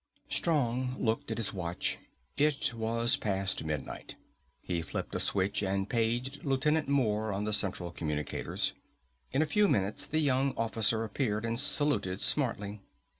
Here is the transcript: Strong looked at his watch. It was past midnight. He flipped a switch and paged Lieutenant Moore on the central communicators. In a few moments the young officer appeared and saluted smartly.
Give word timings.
Strong 0.29 0.95
looked 0.97 1.29
at 1.29 1.37
his 1.37 1.53
watch. 1.53 1.99
It 2.35 2.73
was 2.73 3.17
past 3.17 3.63
midnight. 3.63 4.15
He 4.59 4.81
flipped 4.81 5.13
a 5.13 5.19
switch 5.19 5.61
and 5.61 5.87
paged 5.87 6.43
Lieutenant 6.43 6.87
Moore 6.87 7.31
on 7.31 7.43
the 7.43 7.53
central 7.53 7.91
communicators. 7.91 8.73
In 9.31 9.43
a 9.43 9.45
few 9.45 9.67
moments 9.67 10.07
the 10.07 10.17
young 10.17 10.55
officer 10.57 11.03
appeared 11.03 11.45
and 11.45 11.59
saluted 11.59 12.19
smartly. 12.19 12.79